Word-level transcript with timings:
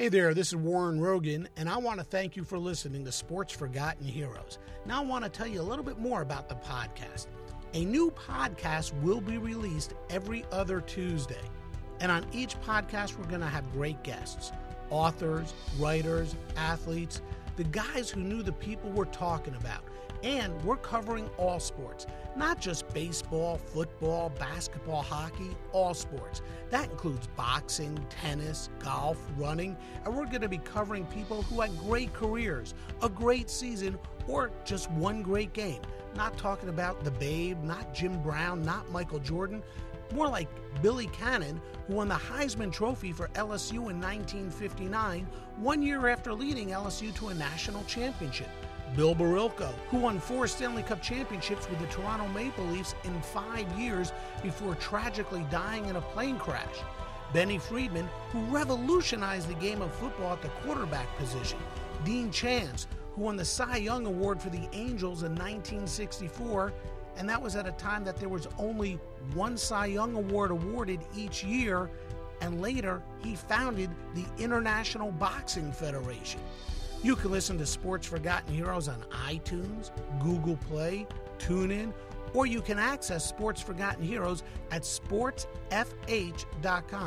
Hey 0.00 0.08
there, 0.08 0.32
this 0.32 0.48
is 0.48 0.56
Warren 0.56 0.98
Rogan, 0.98 1.46
and 1.58 1.68
I 1.68 1.76
want 1.76 1.98
to 1.98 2.04
thank 2.04 2.34
you 2.34 2.42
for 2.42 2.58
listening 2.58 3.04
to 3.04 3.12
Sports 3.12 3.52
Forgotten 3.52 4.06
Heroes. 4.06 4.58
Now, 4.86 5.02
I 5.02 5.04
want 5.04 5.24
to 5.24 5.30
tell 5.30 5.46
you 5.46 5.60
a 5.60 5.62
little 5.62 5.84
bit 5.84 5.98
more 5.98 6.22
about 6.22 6.48
the 6.48 6.54
podcast. 6.54 7.26
A 7.74 7.84
new 7.84 8.10
podcast 8.12 8.98
will 9.02 9.20
be 9.20 9.36
released 9.36 9.92
every 10.08 10.46
other 10.52 10.80
Tuesday. 10.80 11.42
And 12.00 12.10
on 12.10 12.24
each 12.32 12.58
podcast, 12.62 13.18
we're 13.18 13.26
going 13.26 13.42
to 13.42 13.46
have 13.46 13.70
great 13.72 14.02
guests 14.02 14.52
authors, 14.88 15.52
writers, 15.78 16.34
athletes, 16.56 17.20
the 17.56 17.64
guys 17.64 18.08
who 18.08 18.20
knew 18.20 18.42
the 18.42 18.52
people 18.52 18.88
we're 18.88 19.04
talking 19.04 19.54
about. 19.54 19.84
And 20.22 20.62
we're 20.64 20.76
covering 20.76 21.30
all 21.38 21.58
sports, 21.60 22.06
not 22.36 22.60
just 22.60 22.92
baseball, 22.92 23.56
football, 23.56 24.30
basketball, 24.38 25.02
hockey, 25.02 25.56
all 25.72 25.94
sports. 25.94 26.42
That 26.68 26.90
includes 26.90 27.26
boxing, 27.28 27.98
tennis, 28.10 28.68
golf, 28.80 29.18
running, 29.38 29.76
and 30.04 30.14
we're 30.14 30.26
going 30.26 30.42
to 30.42 30.48
be 30.48 30.58
covering 30.58 31.06
people 31.06 31.42
who 31.42 31.62
had 31.62 31.76
great 31.78 32.12
careers, 32.12 32.74
a 33.02 33.08
great 33.08 33.48
season, 33.48 33.98
or 34.28 34.50
just 34.64 34.90
one 34.90 35.22
great 35.22 35.52
game. 35.54 35.80
Not 36.14 36.36
talking 36.36 36.68
about 36.68 37.02
the 37.02 37.12
Babe, 37.12 37.62
not 37.62 37.94
Jim 37.94 38.22
Brown, 38.22 38.62
not 38.62 38.90
Michael 38.90 39.20
Jordan, 39.20 39.62
more 40.12 40.28
like 40.28 40.48
Billy 40.82 41.06
Cannon, 41.08 41.60
who 41.86 41.94
won 41.94 42.08
the 42.08 42.14
Heisman 42.14 42.72
Trophy 42.72 43.12
for 43.12 43.28
LSU 43.28 43.90
in 43.90 44.00
1959, 44.00 45.26
one 45.56 45.82
year 45.82 46.08
after 46.08 46.34
leading 46.34 46.70
LSU 46.70 47.14
to 47.16 47.28
a 47.28 47.34
national 47.34 47.84
championship. 47.84 48.48
Bill 48.96 49.14
Barilko, 49.14 49.72
who 49.88 49.98
won 49.98 50.18
four 50.18 50.48
Stanley 50.48 50.82
Cup 50.82 51.00
championships 51.00 51.68
with 51.70 51.78
the 51.78 51.86
Toronto 51.86 52.26
Maple 52.28 52.64
Leafs 52.66 52.94
in 53.04 53.20
five 53.22 53.66
years 53.78 54.12
before 54.42 54.74
tragically 54.76 55.46
dying 55.50 55.86
in 55.86 55.96
a 55.96 56.00
plane 56.00 56.38
crash. 56.38 56.76
Benny 57.32 57.58
Friedman, 57.58 58.08
who 58.32 58.40
revolutionized 58.46 59.48
the 59.48 59.54
game 59.54 59.80
of 59.80 59.94
football 59.94 60.32
at 60.32 60.42
the 60.42 60.48
quarterback 60.48 61.06
position. 61.16 61.58
Dean 62.04 62.32
Chance, 62.32 62.88
who 63.14 63.22
won 63.22 63.36
the 63.36 63.44
Cy 63.44 63.76
Young 63.76 64.06
Award 64.06 64.42
for 64.42 64.50
the 64.50 64.68
Angels 64.72 65.22
in 65.22 65.32
1964, 65.32 66.72
and 67.16 67.28
that 67.28 67.40
was 67.40 67.54
at 67.54 67.68
a 67.68 67.72
time 67.72 68.02
that 68.04 68.16
there 68.16 68.28
was 68.28 68.48
only 68.58 68.98
one 69.34 69.56
Cy 69.56 69.86
Young 69.86 70.16
Award 70.16 70.50
awarded 70.50 71.00
each 71.16 71.44
year, 71.44 71.88
and 72.40 72.60
later 72.60 73.02
he 73.22 73.36
founded 73.36 73.90
the 74.14 74.24
International 74.42 75.12
Boxing 75.12 75.70
Federation. 75.70 76.40
You 77.02 77.16
can 77.16 77.30
listen 77.30 77.56
to 77.58 77.64
Sports 77.66 78.06
Forgotten 78.06 78.52
Heroes 78.52 78.86
on 78.86 79.00
iTunes, 79.26 79.90
Google 80.22 80.56
Play, 80.56 81.06
TuneIn, 81.38 81.94
or 82.34 82.44
you 82.46 82.60
can 82.60 82.78
access 82.78 83.26
Sports 83.26 83.62
Forgotten 83.62 84.04
Heroes 84.04 84.42
at 84.70 84.82
sportsfh.com. 84.82 85.44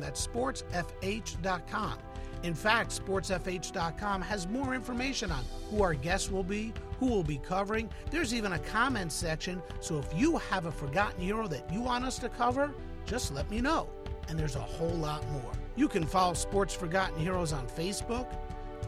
That's 0.00 0.26
sportsfh.com. 0.26 1.98
In 2.42 2.54
fact, 2.54 2.90
sportsfh.com 2.90 4.22
has 4.22 4.48
more 4.48 4.74
information 4.74 5.30
on 5.30 5.44
who 5.70 5.82
our 5.82 5.94
guests 5.94 6.30
will 6.30 6.44
be, 6.44 6.74
who 6.98 7.06
will 7.06 7.24
be 7.24 7.38
covering. 7.38 7.88
There's 8.10 8.34
even 8.34 8.52
a 8.52 8.58
comment 8.58 9.12
section, 9.12 9.62
so 9.80 9.98
if 9.98 10.06
you 10.14 10.36
have 10.38 10.66
a 10.66 10.72
forgotten 10.72 11.20
hero 11.20 11.46
that 11.48 11.72
you 11.72 11.80
want 11.80 12.04
us 12.04 12.18
to 12.18 12.28
cover, 12.28 12.74
just 13.06 13.32
let 13.32 13.48
me 13.50 13.60
know. 13.60 13.88
And 14.28 14.38
there's 14.38 14.56
a 14.56 14.60
whole 14.60 14.88
lot 14.88 15.26
more. 15.30 15.52
You 15.76 15.88
can 15.88 16.04
follow 16.04 16.34
Sports 16.34 16.74
Forgotten 16.74 17.18
Heroes 17.18 17.52
on 17.52 17.68
Facebook. 17.68 18.26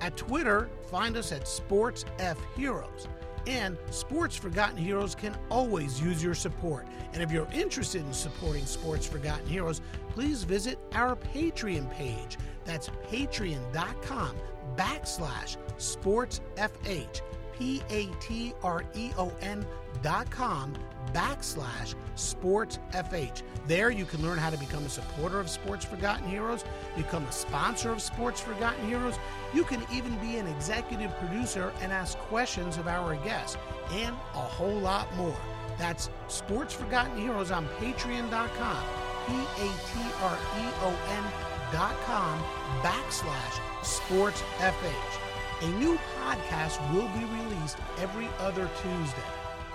At 0.00 0.16
Twitter, 0.16 0.70
find 0.90 1.16
us 1.16 1.32
at 1.32 1.48
Sports 1.48 2.04
F 2.18 2.38
Heroes. 2.56 3.08
And 3.46 3.78
Sports 3.90 4.36
Forgotten 4.36 4.76
Heroes 4.76 5.14
can 5.14 5.34
always 5.50 6.00
use 6.00 6.22
your 6.22 6.34
support. 6.34 6.86
And 7.14 7.22
if 7.22 7.30
you're 7.30 7.48
interested 7.52 8.02
in 8.02 8.12
supporting 8.12 8.66
Sports 8.66 9.06
Forgotten 9.06 9.46
Heroes, 9.46 9.80
please 10.10 10.44
visit 10.44 10.78
our 10.92 11.16
Patreon 11.16 11.90
page. 11.90 12.36
That's 12.64 12.90
patreon.com 13.10 14.36
backslash 14.76 15.56
sportsfh. 15.78 17.20
P 17.58 17.82
A 17.90 18.06
T 18.20 18.54
R 18.62 18.84
E 18.94 19.10
O 19.18 19.32
N 19.40 19.66
dot 20.02 20.30
com 20.30 20.74
backslash 21.12 21.94
sports 22.14 22.78
FH. 22.92 23.42
There 23.66 23.90
you 23.90 24.04
can 24.04 24.22
learn 24.22 24.38
how 24.38 24.50
to 24.50 24.58
become 24.58 24.84
a 24.84 24.88
supporter 24.88 25.40
of 25.40 25.48
Sports 25.48 25.84
Forgotten 25.84 26.28
Heroes, 26.28 26.64
become 26.96 27.24
a 27.24 27.32
sponsor 27.32 27.90
of 27.90 28.02
Sports 28.02 28.40
Forgotten 28.40 28.86
Heroes. 28.86 29.18
You 29.54 29.64
can 29.64 29.82
even 29.92 30.14
be 30.18 30.36
an 30.36 30.46
executive 30.46 31.10
producer 31.18 31.72
and 31.80 31.92
ask 31.92 32.16
questions 32.18 32.76
of 32.76 32.86
our 32.86 33.16
guests, 33.16 33.56
and 33.90 34.14
a 34.34 34.38
whole 34.38 34.78
lot 34.78 35.14
more. 35.16 35.36
That's 35.78 36.10
Sports 36.28 36.74
Forgotten 36.74 37.16
Heroes 37.20 37.50
on 37.50 37.66
patreon.com, 37.80 38.84
P 39.26 39.34
A 39.34 39.66
T 39.66 40.00
R 40.22 40.38
E 40.58 40.64
O 40.82 40.98
N 41.10 41.24
dot 41.72 41.94
com 42.06 42.38
backslash 42.82 43.60
sports 43.82 44.42
FH. 44.58 45.27
A 45.60 45.68
new 45.70 45.98
podcast 46.20 46.78
will 46.92 47.08
be 47.08 47.24
released 47.24 47.78
every 47.98 48.28
other 48.38 48.70
Tuesday. 48.80 49.28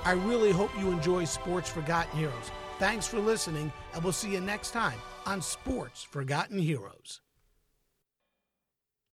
I 0.06 0.14
really 0.14 0.54
hope 0.54 0.72
you 0.80 0.90
enjoy 0.92 1.26
Sports 1.26 1.70
Forgotten 1.70 2.18
Heroes. 2.18 2.52
Thanks 2.80 3.06
for 3.06 3.20
listening, 3.20 3.70
and 3.94 4.02
we'll 4.02 4.14
see 4.14 4.32
you 4.32 4.40
next 4.40 4.72
time 4.72 4.98
on 5.26 5.42
Sports 5.42 6.02
Forgotten 6.02 6.58
Heroes. 6.58 7.20